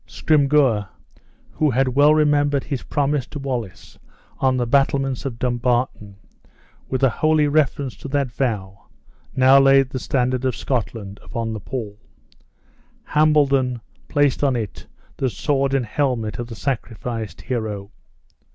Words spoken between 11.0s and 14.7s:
upon the pall. Hambledon placed on